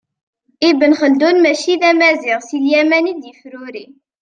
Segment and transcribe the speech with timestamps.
[0.69, 3.85] Ibn Xeldun mačči d amaziɣ, si Lyaman i d-yefruri.